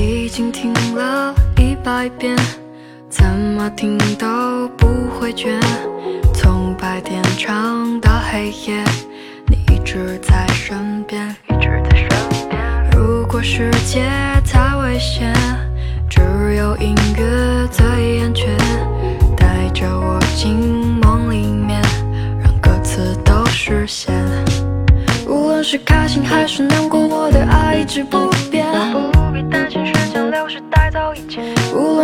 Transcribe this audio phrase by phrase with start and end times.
[0.00, 2.34] 已经听了一百遍，
[3.10, 4.86] 怎么听都不
[5.18, 5.60] 会倦。
[6.32, 8.82] 从白天唱到黑夜，
[9.46, 11.28] 你一直在身边。
[11.50, 12.08] 一直在身
[12.48, 14.08] 边如果世界
[14.50, 15.34] 太危险，
[16.08, 16.20] 只
[16.56, 18.56] 有音乐最安全。
[19.36, 20.56] 带着我进
[21.02, 21.78] 梦里面，
[22.42, 24.14] 让歌词都实现。
[25.26, 28.02] 无论是开心还是难过，我的爱一直。
[28.02, 28.30] 不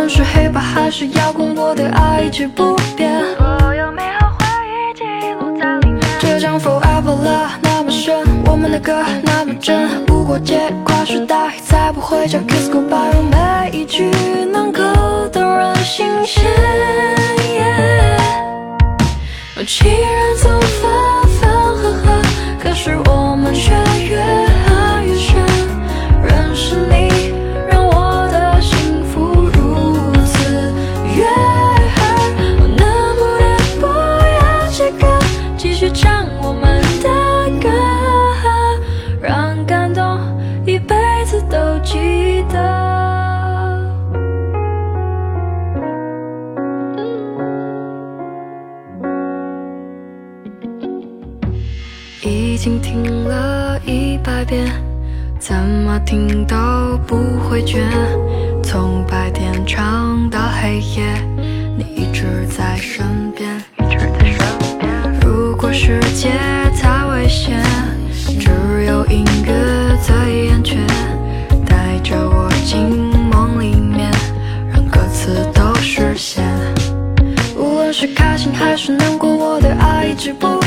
[0.07, 3.11] 无论是黑白还是摇滚，我的爱一直不变。
[3.35, 5.03] 所有美好回忆记
[5.33, 6.01] 录在里面。
[6.17, 8.15] 这张 Forever Love 那么深，
[8.45, 10.05] 我们的歌那么真。
[10.05, 14.09] 不过界跨时代，才不会叫 Kiss Goodbye，让每一句
[14.49, 14.81] 能够
[15.27, 16.41] 动人心弦。
[19.67, 20.89] 情人总分
[21.41, 22.21] 分合合，
[22.63, 23.73] 可是我们却
[24.07, 24.46] 越
[52.57, 54.65] 已经听了一百遍，
[55.39, 56.55] 怎么听都
[57.05, 57.15] 不
[57.47, 57.83] 会倦。
[58.63, 61.05] 从白天唱到黑夜，
[61.77, 63.63] 你一直在身边。
[65.21, 66.31] 如果世界
[66.81, 67.63] 太危险，
[68.39, 68.49] 只
[68.87, 70.83] 有音乐最安全。
[71.63, 72.89] 带着我进
[73.31, 74.11] 梦里面，
[74.73, 76.43] 让歌词都实现。
[77.55, 80.59] 无论是开心还是难过，我的爱一直不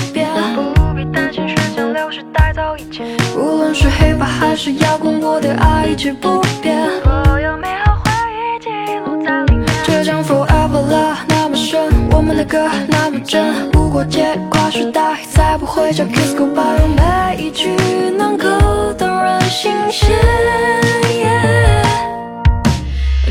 [4.62, 6.76] 是遥控，我的爱一直不变。
[7.02, 8.68] 所有美好回忆记
[9.06, 9.66] 录在里面。
[9.84, 13.70] 这张 Forever Love 那么深，我们的歌那么真。
[13.70, 17.74] 不过界跨时代，再不会叫 Kiss Goodbye，让每一句
[18.18, 20.10] 能够动人心弦。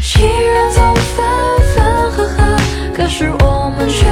[0.02, 1.26] 既然总分
[1.76, 2.58] 分合合，
[2.96, 4.08] 可是我们却